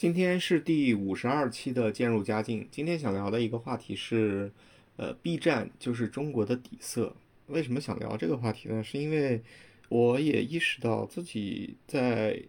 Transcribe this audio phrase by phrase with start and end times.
[0.00, 2.66] 今天是第五十二期的渐入佳境。
[2.70, 4.50] 今天想聊的一个话题是，
[4.96, 7.14] 呃，B 站就是中国的底色。
[7.48, 8.82] 为什么想聊这个话题呢？
[8.82, 9.42] 是因为
[9.90, 12.42] 我也意识到自己在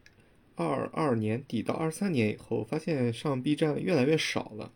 [0.55, 4.71] 二二年底到二三年以后，发现上 B 站越来越少了。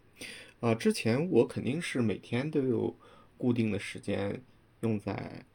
[0.60, 2.94] 啊，之前我肯定是每天都有
[3.38, 4.42] 固定的时间
[4.82, 5.46] 用在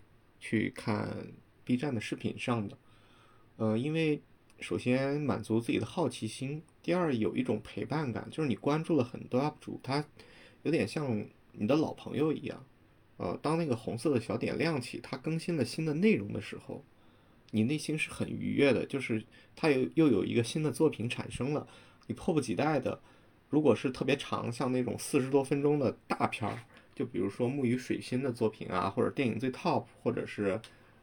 [0.40, 1.26] 去看
[1.64, 2.78] B 站的视频上的。
[3.58, 4.22] 呃，因为
[4.58, 6.62] 首先满足自己的好奇心。
[6.82, 10.04] 第二，有一种陪伴感，就是你关注了很多 UP 主，他
[10.62, 12.64] 有点像你的老朋友一样。
[13.18, 16.82] 呃，当那个红色的小点亮起，他更新了新的内容的时候，
[17.50, 19.22] 你内心是很愉悦的，就是
[19.54, 21.68] 他有又有一个新的作品产生了，
[22.06, 22.98] 你迫不及待的。
[23.50, 26.62] 如果是特别长，像那种四十多分钟的大片儿，
[26.94, 30.58] 就比如说木鱼水星的作品啊，或者电影最 top，或者是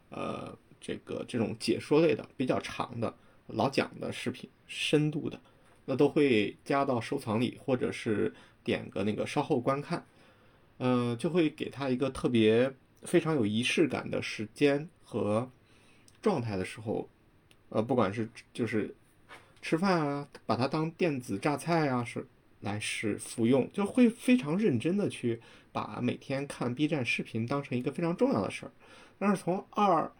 [0.08, 3.14] 呃这个这种解说类的比较长的
[3.46, 5.40] 老蒋的视频，深度的。
[5.90, 8.30] 那都会加到收藏里，或者是
[8.62, 10.04] 点个那个稍后观看，
[10.76, 12.70] 嗯，就会给他一个特别
[13.04, 15.50] 非常有仪式感的时间和
[16.20, 17.08] 状态的时候，
[17.70, 18.94] 呃，不管是就是
[19.62, 22.26] 吃饭啊，把它当电子榨菜啊，是
[22.60, 25.40] 来是服用，就会非常认真的去
[25.72, 28.72] 把每天看 B 站视频当成一个非常重要的事儿。
[29.18, 30.12] 但是从二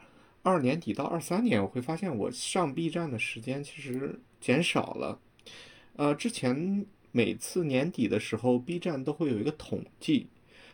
[0.42, 5.20] 二年底到二三年，我会发现我上 B 站的时间其实减少了。
[5.98, 10.28] 呃，之前每次年底的时候，B 站都会有一个统计，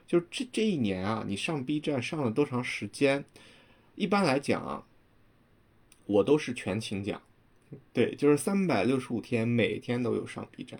[0.07, 3.25] 就是这这一年啊，你上 B 站上了多长时间？
[3.95, 4.85] 一般来讲啊，
[6.05, 7.23] 我都是全勤奖，
[7.95, 10.79] 对，就是三百六十五天，每天都有上 B 站，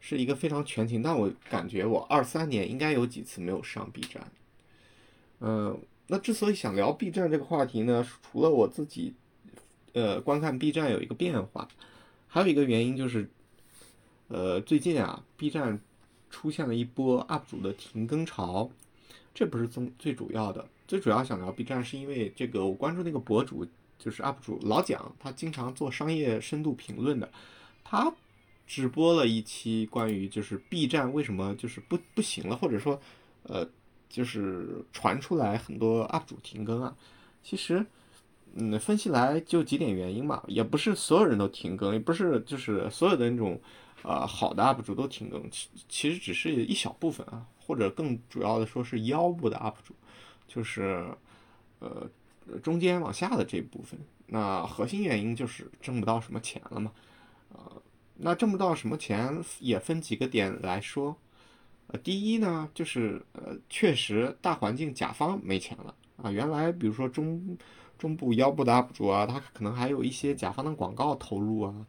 [0.00, 1.00] 是一个非常全勤。
[1.00, 4.32] 但我感觉我二三年应该有几次没有上 B 站。
[5.38, 9.14] 嗯，那之所以想聊 B 站这个话题呢，除了我自己，
[9.92, 11.68] 呃，观看 B 站有一个变化，
[12.26, 13.30] 还有一个原因就是。
[14.32, 15.80] 呃，最近啊，B 站
[16.30, 18.70] 出现了一波 UP 主的停更潮，
[19.34, 23.66] 这不是最最主要的，最主要想聊 B 站是因为这个，我关注那个博主
[23.98, 27.28] 就是 UP 主老蒋，他经常做商业深度评论的，
[27.82, 28.14] 他
[28.68, 33.00] 直播了一期关于就是 B 站为什么就是不不行了，或者说，
[33.42, 33.68] 呃，
[34.08, 36.96] 就是传出来很多 UP 主停更啊，
[37.42, 37.84] 其实。
[38.52, 43.60] 嗯，分析来就几点原因嘛，也不是所有人都停更，也不是就是所有的那种，
[44.02, 49.94] 呃，好的 UP 主都停更，其其实只是一小部分啊，或者更主要的说是腰部的 UP 主，
[50.46, 51.06] 就是，
[51.78, 52.08] 呃，
[52.62, 56.92] 中间往下的这部分，那核心原因就是挣不到什么钱了嘛，
[57.50, 57.82] 呃，
[58.16, 61.16] 那挣不到什么钱也分几个点来说，
[61.88, 67.56] 呃，第一呢，就是呃，确实大环境甲方没钱了啊，原来比如说中。
[68.00, 71.86] 中部腰部的 UP 主啊，他可能还有一些甲方的广告投入啊，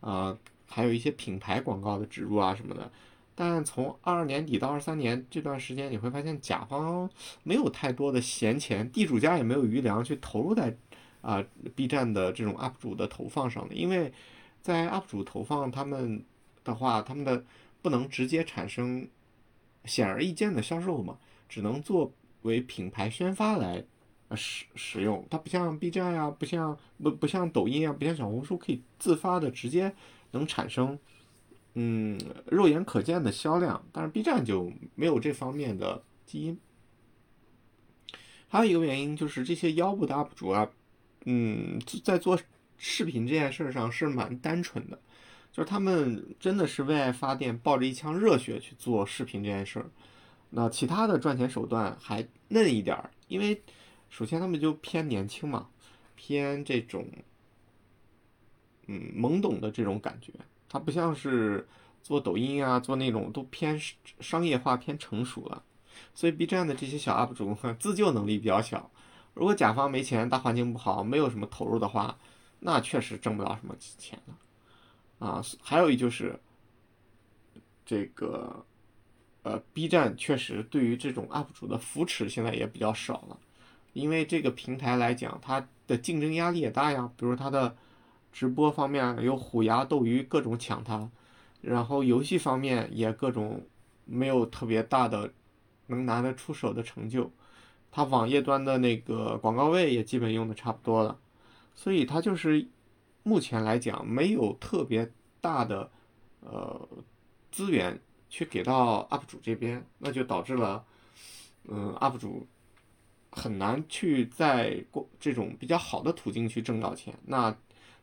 [0.00, 2.90] 啊，还有一些品牌广告的植入啊什么的。
[3.34, 7.10] 但从二二年底到二三年这段时间，你会发现甲方
[7.42, 10.76] 没有太多的闲钱，地主家也没有余粮去投入在
[11.20, 11.44] 啊
[11.74, 14.12] B 站的这种 UP 主的投放上的，因为
[14.62, 16.24] 在 UP 主投放他们
[16.62, 17.44] 的话，他们的
[17.82, 19.08] 不能直接产生
[19.84, 23.84] 显而易见的销售嘛，只能作为品牌宣发来。
[24.36, 29.94] 使使用它不像 B 站呀，不像不不像抖音啊，不像小红书可以自发的直接
[30.34, 30.98] 能产生，
[31.74, 33.82] 嗯，肉眼可见的销量。
[33.92, 36.58] 但是 B 站就没有这方面的基因。
[38.48, 40.70] 还有一个原因就是这些腰部的 UP 主啊，
[41.24, 42.38] 嗯，在做
[42.76, 45.00] 视频这件事上是蛮单纯的，
[45.50, 49.90] 就是他们真的是为爱发电，抱着一腔热血去做视频这件事儿。
[50.50, 53.62] 那其他的赚钱手段还嫩一点儿，因为。
[54.10, 55.66] 首先，他们就偏年轻嘛，
[56.14, 57.04] 偏这种，
[58.86, 60.32] 嗯，懵懂的这种感觉。
[60.68, 61.66] 它不像是
[62.02, 63.80] 做抖音啊，做那种都偏
[64.20, 65.62] 商业化、偏成熟了。
[66.14, 68.90] 所以，B 站的这些小 UP 主 自救能力比较小。
[69.34, 72.18] 如果甲方没钱，大环境不好，没有什么投入的话，
[72.60, 75.26] 那确实挣不到什么钱了。
[75.26, 76.38] 啊，还有一就是，
[77.86, 78.64] 这个，
[79.42, 83.38] 呃，B 站确实对于这种 UP 主的扶持现在也比较少了。
[83.92, 87.10] 因为这个平台来讲，它的竞争压力也大呀。
[87.16, 87.76] 比如它的
[88.34, 91.08] 直播方面有虎牙、斗鱼各种抢他，
[91.60, 93.64] 然后游戏方面也各种
[94.04, 95.32] 没有特别大的
[95.86, 97.30] 能拿得出手的成就。
[97.92, 101.16] 他网页端的那个广告位也基本用的差不多了，
[101.76, 102.66] 所以他就是
[103.22, 105.08] 目前来讲没有特别
[105.40, 105.88] 大的
[106.40, 106.88] 呃
[107.52, 107.96] 资源
[108.28, 110.84] 去给到 UP 主这边，那就导致了
[111.68, 112.44] 嗯 UP 主。
[113.36, 117.12] 很难去在过这种比较好的途径去挣到钱。
[117.26, 117.52] 那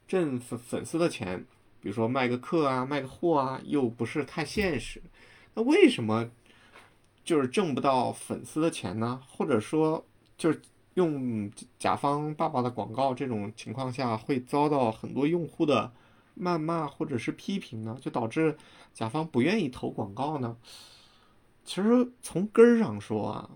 [0.07, 1.45] 挣粉粉丝的钱，
[1.79, 5.01] 比如说卖个课啊，卖个货啊，又不是太现实。
[5.53, 6.29] 那为什么
[7.23, 9.21] 就是挣不到粉丝的钱呢？
[9.27, 10.05] 或者说，
[10.37, 10.61] 就是
[10.95, 11.49] 用
[11.79, 15.91] 甲方爸爸的广告这种情况下，会遭到很多用户的
[16.37, 17.97] 谩骂或者是批评呢？
[18.01, 18.57] 就导致
[18.93, 20.57] 甲方不愿意投广告呢？
[21.63, 23.49] 其实从根儿上说啊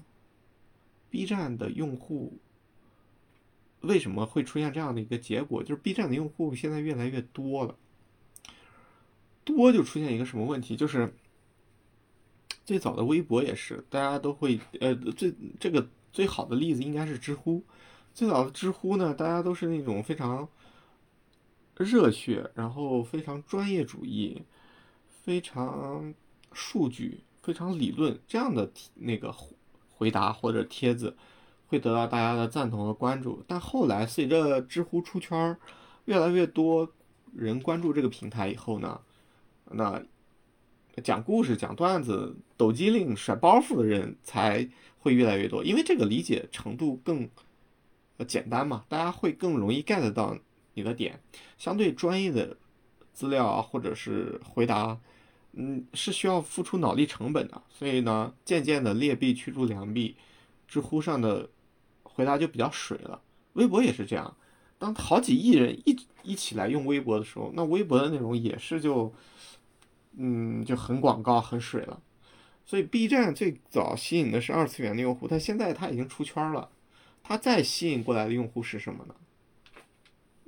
[1.10, 2.38] ，B 站的用户。
[3.86, 5.64] 为什么会出现这样的一个结果？
[5.64, 7.76] 就是 B 站的用户现在越来越多了，
[9.44, 10.76] 多就出现一个什么问题？
[10.76, 11.14] 就是
[12.66, 17.64] 最早的微博也是，大家都会呃最这个最好的例子应该是知乎。
[18.14, 20.48] 最早的知乎呢，大家都是那种非常
[21.78, 24.42] 热血，然后非常专业主义，
[25.24, 26.14] 非常
[26.54, 29.36] 数据，非常理论这样的那个
[29.92, 31.16] 回答或者帖子。
[31.68, 35.58] 会得到大家的赞同和关注，但后来随着知乎出圈，
[36.06, 36.88] 越来越多
[37.34, 39.02] 人关注这个平台以后呢，
[39.72, 40.00] 那
[41.04, 44.70] 讲故事、讲段子、抖机灵、甩包袱的人才
[45.00, 47.28] 会越来越多，因为这个理解程度更
[48.28, 50.38] 简单嘛，大家会更容易 get 到
[50.76, 51.20] 你的点。
[51.58, 52.56] 相对专业的
[53.12, 54.98] 资料啊，或者是回答，
[55.54, 60.16] 嗯，是需要付出脑力成本的，所以呢，渐渐的劣币驱逐良币，
[60.68, 61.50] 知乎上的。
[62.16, 63.22] 回答就比较水了，
[63.54, 64.36] 微博也是这样。
[64.78, 69.14] 当好几亿人一一起来用微博的时候，那微博的内容也是就，
[70.18, 72.02] 嗯，就很广告、很水了。
[72.66, 76.70] 所以 B 站最早吸引的是二次元的用户，但现在它已经出圈了，
[77.22, 79.16] 它再吸引过来的用户是什么呢？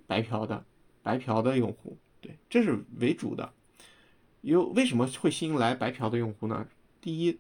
[0.08, 0.66] 白嫖的，
[1.04, 3.54] 白嫖的用户，对，这是为主的。
[4.42, 6.68] 有为什么会吸引来白嫖的用户呢？
[7.02, 7.38] 第一，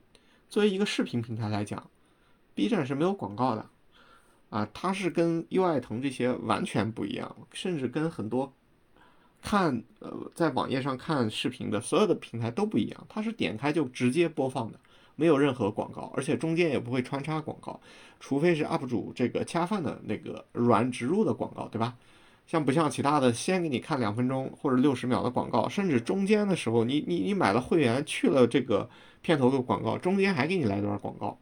[0.49, 1.89] 作为一个视频平台来讲
[2.53, 3.69] ，B 站是没有广告的。
[4.49, 8.53] 啊，它是跟优爱腾这些完全不一样，甚至跟很多
[9.41, 13.05] 看呃在网页上看视频的所有的平台都不一样。
[13.09, 14.79] 它是点开就直接播放的，
[15.15, 17.79] 没有任何广告，而且中间也不会穿插广告，
[18.19, 21.95] 除非是 UP 主这个恰饭的那个软植入的广告，对吧？
[22.45, 28.89] 像不像其他的，先给你看两分钟或者六十秒的广告，甚至中间的时候，你你你买了会员去了这个
[29.21, 31.37] 片头的广告，中间还给你来段广告。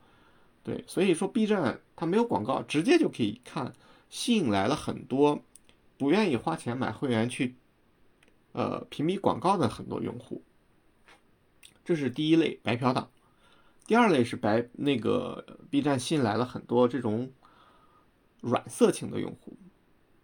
[0.65, 3.71] 对，所以说 B 站它没有广告，直接就可以看，
[4.09, 5.43] 吸引来了很多
[5.95, 7.53] 不愿意花钱买会员去，
[8.51, 10.41] 呃，屏蔽广告的很多用户。
[11.83, 13.11] 这是第一类白嫖党。
[13.85, 17.31] 第二类是白那个 B 站吸引来了很多这种
[18.41, 19.55] 软色情的用户。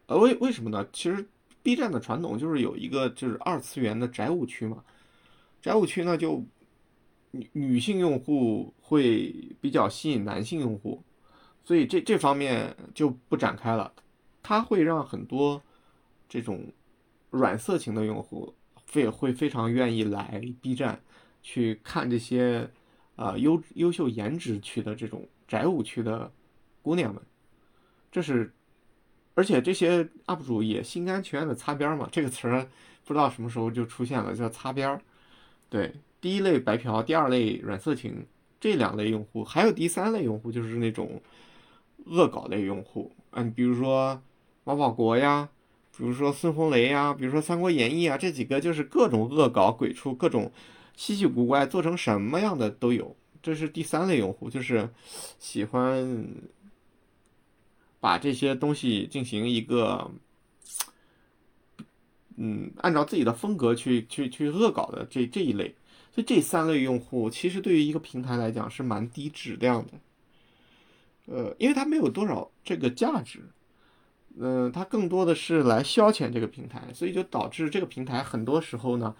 [0.08, 0.88] 呃，为为什么呢？
[0.92, 1.30] 其实
[1.62, 4.84] B 站的传统就是有一个就是二次元的宅舞区嘛，
[5.62, 6.44] 宅舞区呢就。
[7.31, 11.01] 女女性用户会比较吸引男性用户，
[11.63, 13.92] 所以这这方面就不展开了。
[14.44, 15.62] 它会让很多
[16.28, 16.66] 这种
[17.30, 18.54] 软色情的用户
[18.86, 21.00] 非会非常愿意来 B 站
[21.42, 22.69] 去看这些
[23.16, 26.31] 啊优优秀颜值区的这种宅舞区的
[26.81, 27.22] 姑娘们。
[28.12, 28.51] 这是，
[29.36, 32.68] 而且这些 UP 主也心甘情愿的擦边嘛，这个词儿
[33.06, 35.01] 不知道什么时候就出现了，叫擦边儿，
[35.69, 35.94] 对。
[36.21, 38.27] 第一类白嫖，第二类软色情，
[38.59, 41.19] 这两类用户，还有第三类用户，就是那种
[42.06, 43.12] 恶搞类用户。
[43.31, 44.21] 嗯，比如说
[44.65, 45.50] 王保国呀，
[45.97, 50.51] 比如说孙红雷呀，比如说《三国演义》啊，这几个就是各种恶搞鬼畜，各种
[50.95, 53.16] 稀奇古怪，做成什么样的都有。
[53.42, 54.87] 这是第三类用户，就是
[55.40, 56.28] 喜欢
[57.99, 60.11] 把这些东西进行一个，
[62.35, 65.73] 嗯，按照自己的风格去去去恶搞的这这一类。
[66.13, 69.94] 所以这三类用户其实对于一个平台来讲是蛮低质量的，
[71.27, 73.39] 呃，因为它没有多少这个价值，
[74.37, 79.15] 嗯，它更多的是来消遣这个平台，所以就导致这个平台很多时候呢，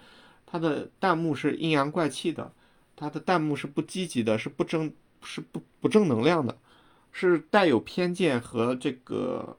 [0.46, 2.52] 它的弹幕是阴阳怪气的，
[2.98, 4.94] 它的弹幕是不积极的，是不正，
[5.24, 6.58] 是不不正能量的，
[7.14, 9.58] 是带有偏见和这个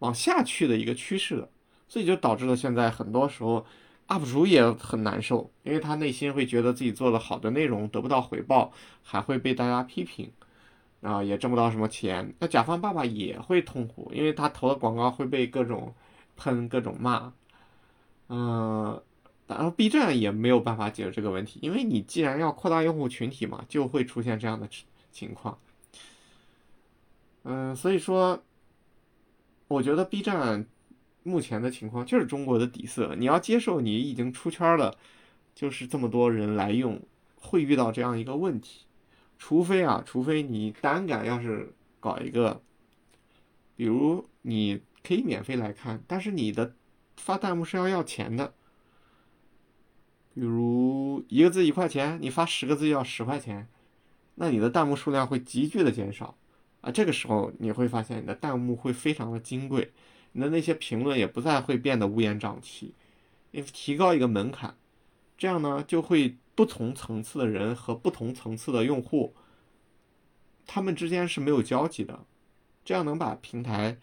[0.00, 1.48] 往下去的一个趋势的，
[1.86, 3.64] 所以就导致了现在很多时候。
[4.10, 8.72] UP 主也很难受，因为他内心会觉得自己做的好的内容得不到回报，
[9.04, 10.32] 还会被大家批评，
[11.00, 12.34] 啊，也挣不到什么钱。
[12.40, 15.94] 那甲方爸爸也会痛苦，因为他投的广告会被各种
[16.36, 17.32] 喷、各种骂。
[18.28, 19.00] 嗯，
[19.46, 24.68] 然后 B 站也没有办法解决这个问题，因为你既然要扩大用户群体嘛，就会出现这样的
[25.12, 25.56] 情况。
[27.44, 28.42] 嗯，所以说，
[29.68, 30.66] 我觉得 B 站。
[31.30, 34.96] 目前的情况就是中国的底色，你要接受你已经出圈了，
[35.54, 37.00] 就是这么多人来用，
[37.36, 38.86] 会遇到这样一个问题。
[39.38, 42.60] 除非啊，除非你胆敢要是搞一个，
[43.76, 46.74] 比如你可以免费来看，但是你的
[47.16, 48.52] 发弹幕是要要钱的。
[50.34, 53.66] 比如一个字一块钱，你发十个字要十块钱，
[54.34, 56.36] 那你的弹幕数量会急剧的减少
[56.82, 56.90] 啊。
[56.90, 59.90] 这个时候你会发现你的弹幕会非常的金贵，
[60.32, 62.94] 你的那些评论也不再会变得乌烟瘴气。
[63.50, 64.76] 你提高一个门槛，
[65.36, 69.34] 这样呢就会不同层次的人和不同层次的用户，
[70.66, 72.24] 他们之间是没有交集的，
[72.84, 73.98] 这样能把平台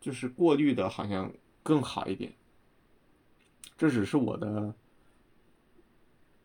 [0.00, 1.32] 就是过滤的好像
[1.62, 2.32] 更好一点。
[3.76, 4.74] 这只是我的。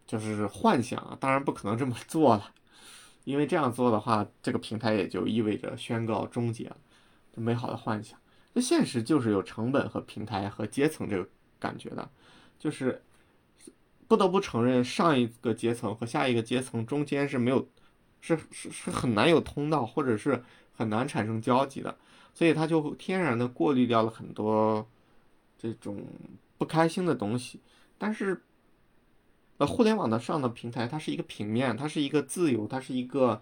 [0.10, 2.56] 就是幻想啊，当然不可能这么做了，
[3.26, 6.78] 因为这样做的话，这个平台也就意味着宣告终结了，
[7.36, 8.20] 美好的幻想。
[8.54, 11.28] 那现实就是有成本和平台和阶层这个
[11.60, 12.10] 感觉的，
[12.58, 13.02] 就是
[14.08, 17.68] 不得不承认，上一个阶层和下一个阶层中间是没有，
[18.22, 21.98] 是是是很难有通道，或者是很难产生交集的，
[22.34, 24.88] 所以它就天然的过滤掉了很多
[25.58, 26.06] 这种
[26.58, 27.60] 不开心的东西，
[27.98, 28.44] 但是。
[29.60, 33.42] 呃，互联网的上的平台，它是一个平面，它是一个自由，它是一个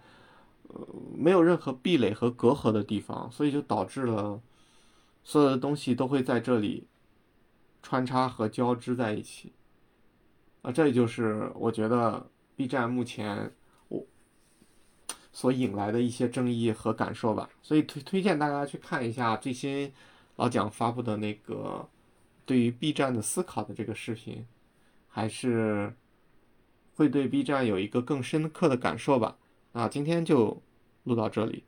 [0.68, 4.42] 呃没有任何壁垒和隔阂的地方，所以就导致了
[5.28, 6.88] 所有的东西都会在这里
[7.84, 9.52] 穿插和交织在一起。
[10.62, 13.54] 啊，这也就是我觉得 B 站目前
[13.90, 14.06] 我
[15.34, 17.50] 所引来的一些争议和感受吧。
[17.62, 19.92] 所以推推荐大家去看一下最新
[20.38, 21.90] 老蒋发布的那个
[22.46, 24.48] 对于 B 站的思考的这个视频，
[25.10, 25.94] 还是。
[26.96, 29.38] 会对 B 站有一个更深刻的感受吧。
[29.74, 30.64] 那今天就
[31.04, 31.64] 录到这里，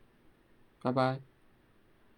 [0.81, 1.28] 拜拜。